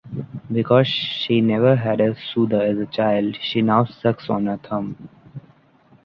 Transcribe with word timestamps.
Because 0.51 0.87
she 0.87 1.41
never 1.41 1.75
had 1.75 2.01
a 2.01 2.15
soother 2.15 2.59
as 2.59 2.79
a 2.79 2.87
child, 2.87 3.37
she 3.39 3.61
now 3.61 3.85
sucks 3.85 4.31
on 4.31 4.47
her 4.47 4.57
thumb. 4.57 4.95